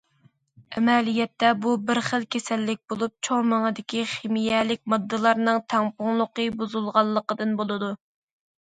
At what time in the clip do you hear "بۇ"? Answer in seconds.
1.65-1.73